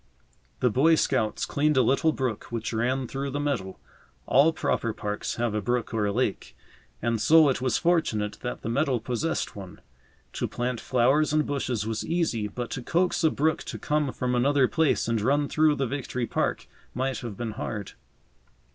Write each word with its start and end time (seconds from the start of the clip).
The 0.61 0.71
Boy 0.71 0.95
Scouts 0.95 1.45
cleaned 1.45 1.77
a 1.77 1.83
little 1.83 2.11
brook 2.11 2.45
which 2.45 2.73
ran 2.73 3.07
through 3.07 3.29
the 3.29 3.39
meadow. 3.39 3.77
All 4.25 4.51
proper 4.51 4.93
parks 4.93 5.35
have 5.35 5.53
a 5.53 5.61
brook 5.61 5.93
or 5.93 6.07
a 6.07 6.11
lake, 6.11 6.57
and 7.03 7.21
so 7.21 7.49
it 7.49 7.61
was 7.61 7.77
fortunate 7.77 8.39
that 8.41 8.63
the 8.63 8.67
meadow 8.69 8.97
possessed 8.97 9.55
one. 9.55 9.79
To 10.33 10.47
plant 10.47 10.81
flowers 10.81 11.33
and 11.33 11.45
bushes 11.45 11.85
was 11.85 12.03
easy, 12.03 12.47
but 12.47 12.71
to 12.71 12.81
coax 12.81 13.23
a 13.23 13.29
brook 13.29 13.61
to 13.65 13.77
come 13.77 14.11
from 14.11 14.33
another 14.33 14.67
place 14.67 15.07
and 15.07 15.21
run 15.21 15.47
through 15.47 15.75
the 15.75 15.85
Victory 15.85 16.25
Park 16.25 16.65
might 16.95 17.19
have 17.19 17.37
been 17.37 17.51
hard. 17.51 17.91